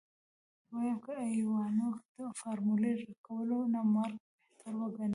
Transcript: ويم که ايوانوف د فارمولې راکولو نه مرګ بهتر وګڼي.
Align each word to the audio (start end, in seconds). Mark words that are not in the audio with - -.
ويم 0.75 0.97
که 1.05 1.11
ايوانوف 1.31 1.97
د 2.17 2.19
فارمولې 2.39 2.91
راکولو 3.01 3.57
نه 3.73 3.81
مرګ 3.95 4.15
بهتر 4.45 4.73
وګڼي. 4.77 5.09